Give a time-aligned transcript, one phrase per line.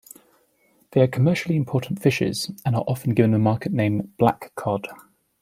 [0.93, 4.87] They are commercially important fishes, and are often given the market name black cod.